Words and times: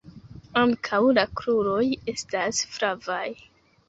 Ankaŭ 0.59 1.01
la 1.17 1.25
kruroj 1.41 1.83
estas 2.13 2.63
flavaj. 2.77 3.21